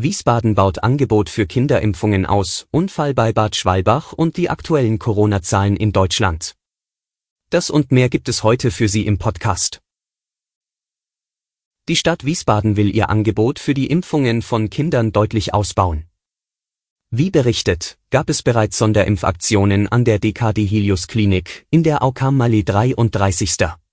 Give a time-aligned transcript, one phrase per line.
[0.00, 5.90] Wiesbaden baut Angebot für Kinderimpfungen aus, Unfall bei Bad Schwalbach und die aktuellen Corona-Zahlen in
[5.90, 6.54] Deutschland.
[7.50, 9.80] Das und mehr gibt es heute für Sie im Podcast.
[11.88, 16.04] Die Stadt Wiesbaden will ihr Angebot für die Impfungen von Kindern deutlich ausbauen.
[17.10, 22.64] Wie berichtet, gab es bereits Sonderimpfaktionen an der DKD Helios Klinik in der Aukam Malé
[22.64, 23.87] 33.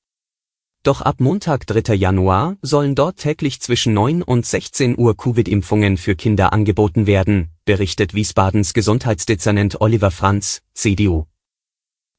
[0.86, 1.96] Doch ab Montag 3.
[1.96, 8.14] Januar sollen dort täglich zwischen 9 und 16 Uhr Covid-Impfungen für Kinder angeboten werden, berichtet
[8.14, 11.26] Wiesbadens Gesundheitsdezernent Oliver Franz, CDU.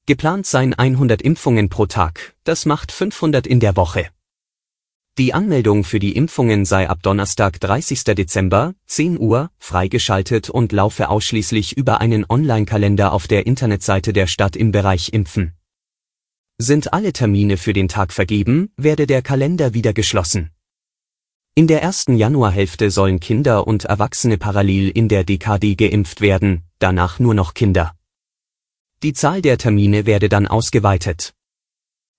[0.06, 4.08] Geplant seien 100 Impfungen pro Tag, das macht 500 in der Woche.
[5.17, 8.03] Die Anmeldung für die Impfungen sei ab Donnerstag 30.
[8.03, 14.56] Dezember, 10 Uhr, freigeschaltet und laufe ausschließlich über einen Online-Kalender auf der Internetseite der Stadt
[14.56, 15.56] im Bereich Impfen.
[16.59, 20.53] Sind alle Termine für den Tag vergeben, werde der Kalender wieder geschlossen.
[21.55, 27.19] In der ersten Januarhälfte sollen Kinder und Erwachsene parallel in der DKD geimpft werden, danach
[27.19, 27.95] nur noch Kinder.
[29.03, 31.35] Die Zahl der Termine werde dann ausgeweitet.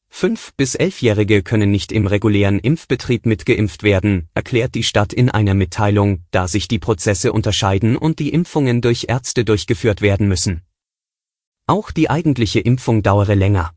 [0.08, 5.56] Fünf- bis Elfjährige können nicht im regulären Impfbetrieb mitgeimpft werden, erklärt die Stadt in einer
[5.56, 10.62] Mitteilung, da sich die Prozesse unterscheiden und die Impfungen durch Ärzte durchgeführt werden müssen.
[11.66, 13.77] Auch die eigentliche Impfung dauere länger.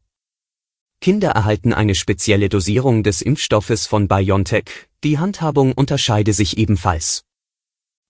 [1.00, 7.24] Kinder erhalten eine spezielle Dosierung des Impfstoffes von BioNTech, die Handhabung unterscheide sich ebenfalls.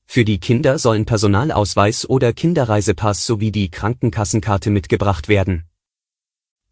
[0.06, 5.66] Für die Kinder sollen Personalausweis oder Kinderreisepass sowie die Krankenkassenkarte mitgebracht werden.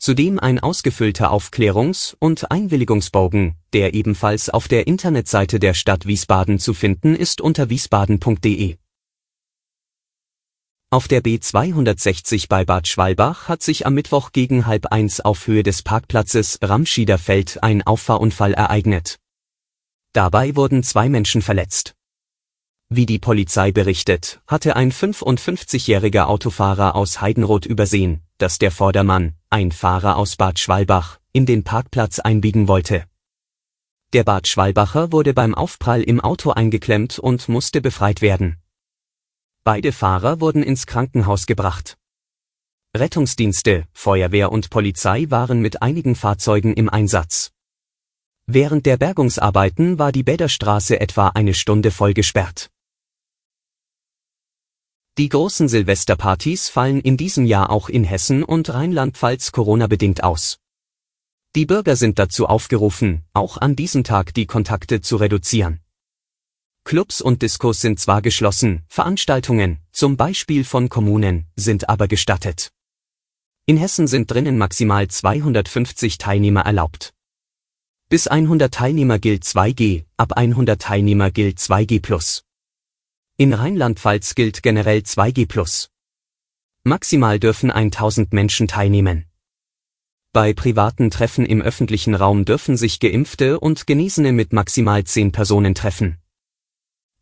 [0.00, 6.74] Zudem ein ausgefüllter Aufklärungs- und Einwilligungsbogen, der ebenfalls auf der Internetseite der Stadt Wiesbaden zu
[6.74, 8.76] finden ist unter wiesbaden.de.
[10.90, 15.62] Auf der B260 bei Bad Schwalbach hat sich am Mittwoch gegen halb eins auf Höhe
[15.62, 19.18] des Parkplatzes Ramschiederfeld ein Auffahrunfall ereignet.
[20.14, 21.94] Dabei wurden zwei Menschen verletzt.
[22.88, 29.72] Wie die Polizei berichtet, hatte ein 55-jähriger Autofahrer aus Heidenroth übersehen, dass der Vordermann, ein
[29.72, 33.04] Fahrer aus Bad Schwalbach, in den Parkplatz einbiegen wollte.
[34.14, 38.56] Der Bad Schwalbacher wurde beim Aufprall im Auto eingeklemmt und musste befreit werden.
[39.70, 41.98] Beide Fahrer wurden ins Krankenhaus gebracht.
[42.96, 47.50] Rettungsdienste, Feuerwehr und Polizei waren mit einigen Fahrzeugen im Einsatz.
[48.46, 52.70] Während der Bergungsarbeiten war die Bäderstraße etwa eine Stunde voll gesperrt.
[55.18, 60.60] Die großen Silvesterpartys fallen in diesem Jahr auch in Hessen und Rheinland-Pfalz Corona-bedingt aus.
[61.54, 65.82] Die Bürger sind dazu aufgerufen, auch an diesem Tag die Kontakte zu reduzieren.
[66.88, 72.72] Clubs und Diskos sind zwar geschlossen, Veranstaltungen, zum Beispiel von Kommunen, sind aber gestattet.
[73.66, 77.12] In Hessen sind drinnen maximal 250 Teilnehmer erlaubt.
[78.08, 82.42] Bis 100 Teilnehmer gilt 2G, ab 100 Teilnehmer gilt 2G+.
[83.36, 85.90] In Rheinland-Pfalz gilt generell 2G+.
[86.84, 89.26] Maximal dürfen 1000 Menschen teilnehmen.
[90.32, 95.74] Bei privaten Treffen im öffentlichen Raum dürfen sich Geimpfte und Genesene mit maximal 10 Personen
[95.74, 96.16] treffen.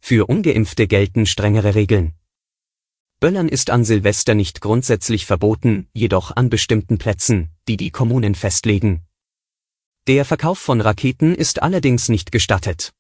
[0.09, 2.15] Für Ungeimpfte gelten strengere Regeln.
[3.19, 9.05] Böllern ist an Silvester nicht grundsätzlich verboten, jedoch an bestimmten Plätzen, die die Kommunen festlegen.
[10.07, 12.93] Der Verkauf von Raketen ist allerdings nicht gestattet.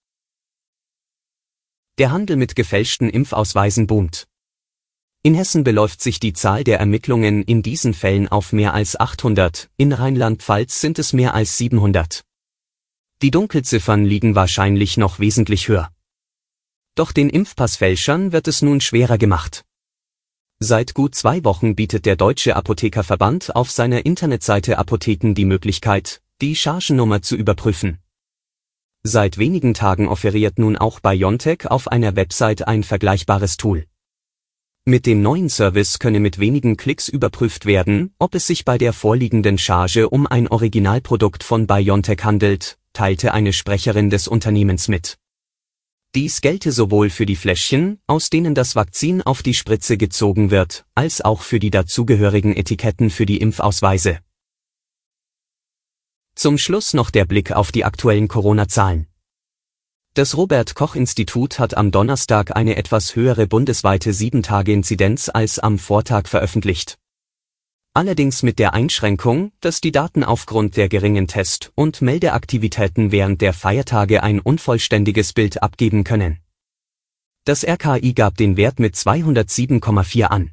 [1.98, 4.26] Der Handel mit gefälschten Impfausweisen boomt.
[5.22, 9.70] In Hessen beläuft sich die Zahl der Ermittlungen in diesen Fällen auf mehr als 800,
[9.76, 12.24] in Rheinland-Pfalz sind es mehr als 700.
[13.22, 15.92] Die Dunkelziffern liegen wahrscheinlich noch wesentlich höher.
[16.96, 19.64] Doch den Impfpassfälschern wird es nun schwerer gemacht.
[20.58, 26.56] Seit gut zwei Wochen bietet der Deutsche Apothekerverband auf seiner Internetseite Apotheken die Möglichkeit, die
[26.56, 27.98] Chargennummer zu überprüfen.
[29.02, 33.86] Seit wenigen Tagen offeriert nun auch BioNTech auf einer Website ein vergleichbares Tool.
[34.86, 38.94] Mit dem neuen Service könne mit wenigen Klicks überprüft werden, ob es sich bei der
[38.94, 45.18] vorliegenden Charge um ein Originalprodukt von BioNTech handelt, teilte eine Sprecherin des Unternehmens mit.
[46.16, 50.86] Dies gelte sowohl für die Fläschchen, aus denen das Vakzin auf die Spritze gezogen wird,
[50.94, 54.20] als auch für die dazugehörigen Etiketten für die Impfausweise.
[56.34, 59.08] Zum Schluss noch der Blick auf die aktuellen Corona-Zahlen.
[60.14, 66.28] Das Robert Koch Institut hat am Donnerstag eine etwas höhere bundesweite 7-Tage-Inzidenz als am Vortag
[66.28, 66.96] veröffentlicht.
[67.96, 73.54] Allerdings mit der Einschränkung, dass die Daten aufgrund der geringen Test- und Meldeaktivitäten während der
[73.54, 76.40] Feiertage ein unvollständiges Bild abgeben können.
[77.46, 80.50] Das RKI gab den Wert mit 207,4 an.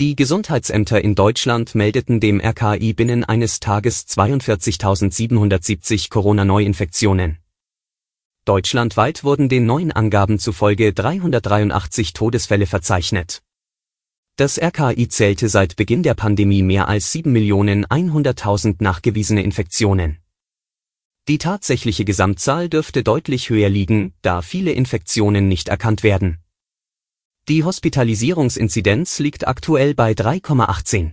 [0.00, 7.38] Die Gesundheitsämter in Deutschland meldeten dem RKI binnen eines Tages 42.770 Corona-Neuinfektionen.
[8.44, 13.43] Deutschlandweit wurden den neuen Angaben zufolge 383 Todesfälle verzeichnet.
[14.36, 20.18] Das RKI zählte seit Beginn der Pandemie mehr als 7.100.000 nachgewiesene Infektionen.
[21.28, 26.38] Die tatsächliche Gesamtzahl dürfte deutlich höher liegen, da viele Infektionen nicht erkannt werden.
[27.48, 31.12] Die Hospitalisierungsinzidenz liegt aktuell bei 3,18.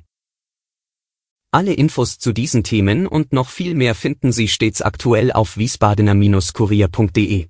[1.51, 7.49] Alle Infos zu diesen Themen und noch viel mehr finden Sie stets aktuell auf wiesbadener-kurier.de.